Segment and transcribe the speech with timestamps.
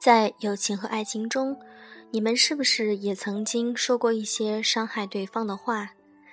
[0.00, 1.60] 在友情和爱情中，
[2.10, 5.90] 你们是不是也曾经说过一些伤害对方的话，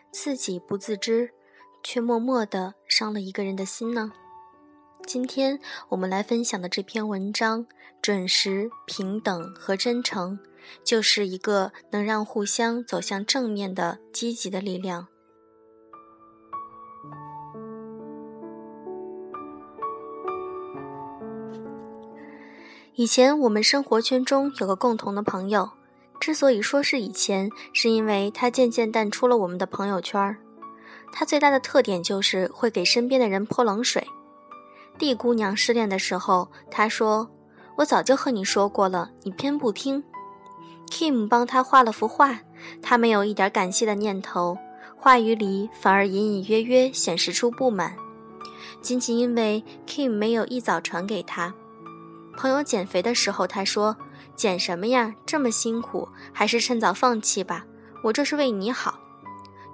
[0.09, 1.31] 自己不自知，
[1.83, 4.13] 却默默的伤了一个人的心呢？
[5.05, 7.65] 今天我们来分享的这篇文章，
[8.01, 10.39] 准时、平等和真诚，
[10.85, 15.09] 就是一个能让互相走向正面的积极的力量。
[22.97, 25.69] 以前我们生活圈中有个共同的朋友，
[26.19, 30.35] 之所以说是以前，是因为他渐渐淡出了我们的朋友圈。
[31.11, 34.07] 他最大的特点就是会给身边的人泼冷水。
[34.97, 37.29] D 姑娘失恋的时候，他说
[37.77, 40.03] ：“我早就和你说过了，你偏不听。
[40.89, 42.39] ”Kim 帮他画了幅画，
[42.81, 44.57] 他没有一点感谢的念头，
[44.95, 47.95] 话语里反而隐隐约约显示出不满，
[48.81, 51.53] 仅仅因为 Kim 没有一早传给他。
[52.37, 53.97] 朋友减肥的时候，他说
[54.35, 57.65] ：“减什么呀，这么辛苦，还是趁早放弃吧。
[58.03, 58.99] 我这是为你好。”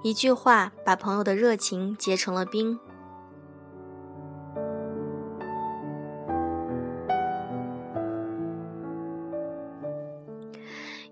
[0.02, 2.78] 一句话把朋友的热情结成了冰。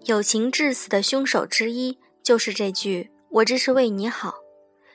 [0.04, 4.34] 友情致死的凶手之一就是这句“我这是为你好”。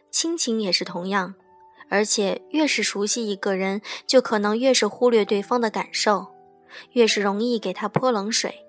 [0.09, 1.36] 亲情也是同样，
[1.89, 6.36] 而且越是熟悉一个人，就可能越是忽略对方的感受。
[6.94, 8.66] 越是容易给他泼冷水，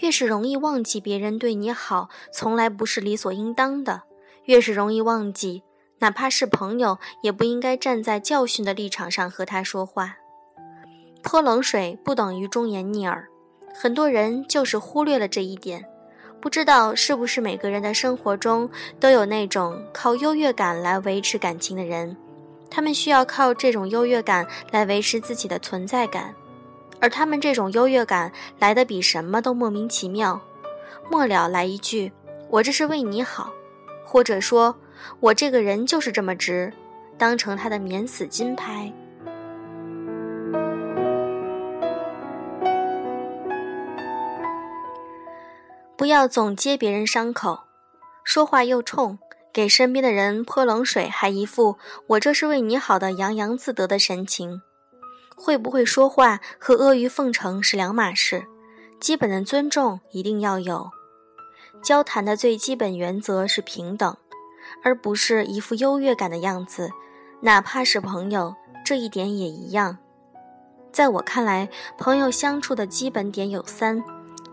[0.00, 4.02] 越是容易忘记别人对你好从来不是理所应当的，
[4.44, 5.62] 越是容易忘记，
[5.98, 10.16] 哪怕是朋友，也不应该站在教训的立场上和他说话。
[11.22, 13.28] 泼冷水不等于忠言逆耳，
[13.74, 15.84] 很多人就是忽略了这一点，
[16.40, 18.68] 不知道是不是每个人的生活中
[19.00, 22.14] 都有那种靠优越感来维持感情的人，
[22.70, 26.34] 他们需要靠这种优越感来维持自己的存在感。
[27.00, 30.40] 而他们这种优越感来的比什么都莫名其妙，
[31.10, 32.12] 末了来一句
[32.48, 33.52] “我这是为你好”，
[34.04, 34.74] 或者说
[35.20, 36.72] “我这个人就是这么直”，
[37.18, 38.92] 当成他的免死金牌。
[45.96, 47.60] 不要总揭别人伤口，
[48.24, 49.18] 说话又冲，
[49.52, 51.78] 给身边的人泼冷水，还一副
[52.08, 54.62] “我这是为你好”的洋洋自得的神情。
[55.34, 58.46] 会不会说话和阿谀奉承是两码事，
[59.00, 60.90] 基本的尊重一定要有。
[61.82, 64.16] 交谈的最基本原则是平等，
[64.82, 66.90] 而不是一副优越感的样子。
[67.40, 69.98] 哪怕是朋友，这一点也一样。
[70.90, 71.68] 在我看来，
[71.98, 74.02] 朋友相处的基本点有三：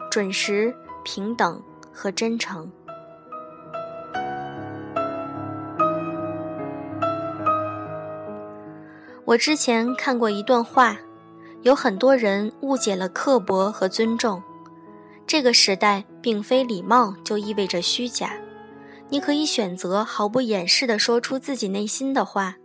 [0.10, 2.70] 准时、平等和真诚。
[9.32, 10.98] 我之前看过一段话，
[11.62, 14.44] 有很多人误解了刻薄和尊重。
[15.26, 18.34] 这个时代并非礼貌就意味着虚假，
[19.08, 22.58] 你可以选择毫不掩饰地说出自己内心的话，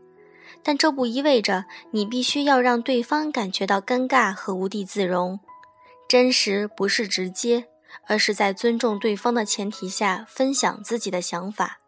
[0.65, 5.38] 但这不意味着你必须要让对方感觉到尴尬和无地自容。
[6.09, 7.69] 真实不是直接，
[8.09, 11.78] 而是在尊重对方的前提下分享自己的想法。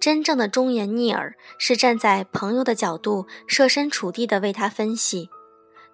[0.00, 5.30] 真正的忠言逆耳是站在朋友的角度，设身处地的为他分析，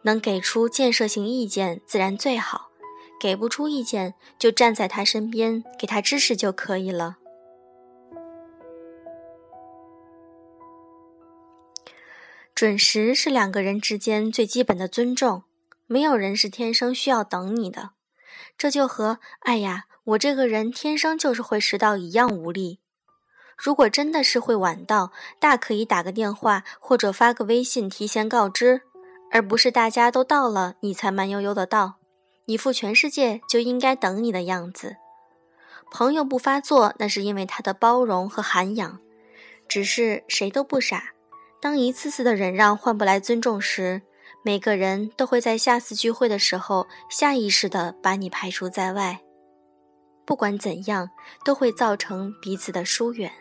[0.03, 2.71] 能给出建设性意见自然最好，
[3.21, 7.19] 给不出意见就站在他身边给他支持就可以了。
[12.55, 15.45] 准时是两个人之间最基本的尊重，
[15.87, 17.91] 没有人是天生需要等你的，
[18.57, 22.82] 这就和“哎呀，我这个人天生就是会迟到”一样无力。
[23.57, 28.83] 如果真的是会晚到，大可以打个电话或者发个微信提前告知，
[29.31, 31.95] 而不是大家都到了你才慢悠悠的到，
[32.47, 34.97] 一副全世界就应该等你的样子。
[35.91, 38.99] 朋友不发作，那是因为他的包容和涵养。
[39.69, 41.13] 只是谁都不傻，
[41.61, 44.03] 当一次次的忍让换不来尊重时，
[44.43, 49.21] 每个人都会在下次聚会的时候下意识的把你排除在外。
[50.25, 51.11] 不管怎样，
[51.45, 53.33] 都会造成彼此的疏远。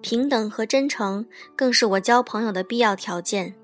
[0.00, 3.54] 平等和真诚更是我交朋友的必要条件。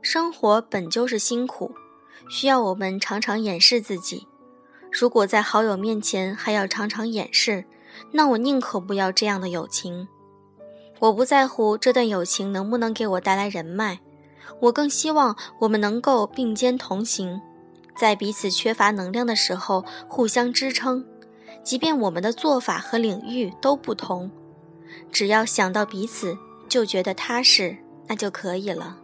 [0.00, 1.74] 生活本就是辛苦，
[2.28, 4.26] 需要我们常常掩饰自己。
[4.92, 7.64] 如果在好友面前还要常常掩饰，
[8.12, 10.06] 那我宁可不要这样的友情。
[11.00, 14.00] 我不在乎这段友情能不能给我带来人脉，
[14.60, 17.40] 我更希望我们能够并肩同行，
[17.96, 21.04] 在彼此缺乏能量的时候互相支撑，
[21.64, 24.30] 即便我们的做法和领域都不同。
[25.12, 26.36] 只要想到彼此，
[26.68, 27.76] 就觉得踏实，
[28.08, 28.98] 那就可以了。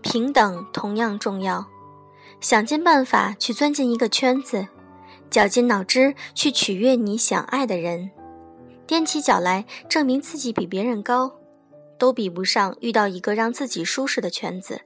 [0.00, 1.66] 平等同样重要，
[2.40, 4.68] 想尽办法去钻进一个圈子，
[5.28, 8.10] 绞尽脑汁去取悦你想爱的人，
[8.86, 11.36] 踮起脚来证明自己比别人高，
[11.98, 14.82] 都比不上遇到一个让自己舒适的圈子。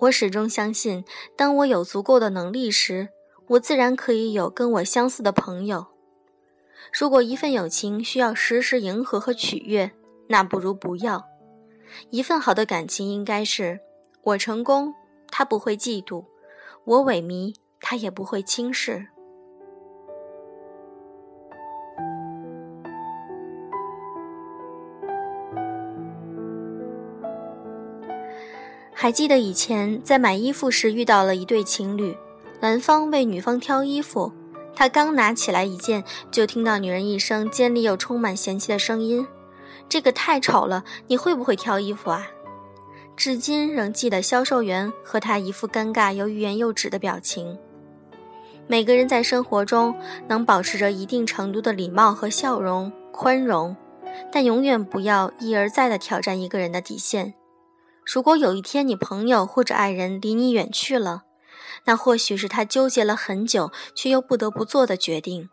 [0.00, 1.04] 我始终相信，
[1.36, 3.08] 当我有足够的能力时，
[3.50, 5.88] 我自然可以有跟我相似的朋友。
[6.92, 9.90] 如果一份友情需要时时迎合和取悦，
[10.28, 11.24] 那不如不要。
[12.10, 13.80] 一份好的感情应该是。
[14.22, 14.94] 我成功，
[15.32, 16.26] 他不会嫉妒；
[16.84, 19.08] 我萎靡，他也不会轻视。
[28.92, 32.14] 还记得以前在买衣服时遇到了一对情侣，
[32.70, 34.30] 男方为女方挑衣服，
[34.76, 39.26] 他刚拿起来一件，就听到女人一声尖利又充满嫌弃的声音
[39.90, 42.28] ：“这个太丑了，你会不会挑衣服啊？”
[43.18, 47.58] 至今仍记得销售员和他一副尴尬又欲言又止的表情。
[48.68, 49.92] 每个人在生活中
[50.28, 53.76] 能保持着一定程度的礼貌和笑容、宽容，
[54.30, 57.34] 但永远不要一而再地挑战一个人的底线。
[58.06, 61.24] 如果有一天你朋友或者爱人离你远去了，
[61.84, 65.48] 那或许是他纠结了很久却又不得不做的决定。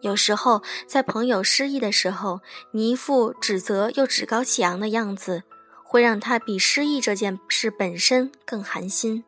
[0.00, 2.40] 有时候，在朋友失意的时候，
[2.72, 5.44] 你一副指责又趾高气扬的样子。
[5.84, 9.22] 会让他比失意这件事本身更寒心。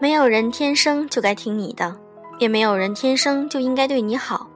[0.00, 1.96] 没有人天生就该听你的，
[2.40, 4.50] 也没有人天生就应该对你好。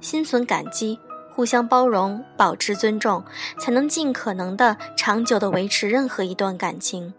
[0.00, 0.96] 心存感激，
[1.34, 3.24] 互相包容，保持尊重，
[3.58, 7.12] 才能尽可能的长久的维持任何一段感情。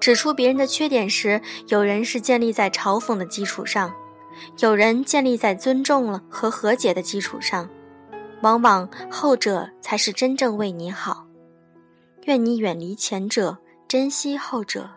[0.00, 3.94] 指出别人的缺点时，有人是建立在嘲讽的基础上。
[4.58, 7.68] 有人建立在尊重了和和解的基础上，
[8.42, 11.26] 往往后者才是真正为你好。
[12.24, 14.90] 愿你远离前者，珍惜后者。